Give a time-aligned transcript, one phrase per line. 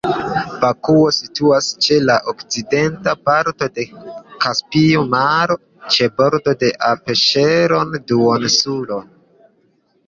[0.61, 3.85] Bakuo situas ĉe la okcidenta parto de
[4.47, 5.59] Kaspia Maro,
[5.97, 8.99] ĉe bordo de Apŝeron-duoninsulo.